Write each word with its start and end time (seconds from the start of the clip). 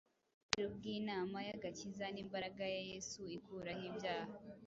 ubwiru 0.39 0.69
bw’inama 0.77 1.37
y’agakiza 1.47 2.05
n’imbaraga 2.13 2.63
ya 2.73 2.81
Yesu 2.91 3.21
ikuraho 3.37 3.83
ibyaha; 3.89 4.33